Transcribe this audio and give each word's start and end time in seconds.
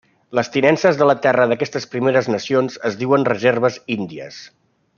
Les 0.37 0.47
tinences 0.53 0.95
de 1.01 1.07
la 1.09 1.15
terra 1.25 1.45
d'aquestes 1.51 1.85
Primeres 1.91 2.31
Nacions 2.37 2.79
es 2.91 2.97
diuen 3.03 3.29
reserves 3.33 3.79
índies. 3.99 4.41